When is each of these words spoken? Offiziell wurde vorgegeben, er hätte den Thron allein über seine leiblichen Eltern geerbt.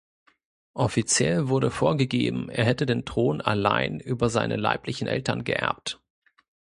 Offiziell 0.73 1.47
wurde 1.47 1.69
vorgegeben, 1.69 2.49
er 2.49 2.65
hätte 2.65 2.87
den 2.87 3.05
Thron 3.05 3.39
allein 3.39 3.99
über 3.99 4.29
seine 4.31 4.55
leiblichen 4.55 5.07
Eltern 5.07 5.43
geerbt. 5.43 5.99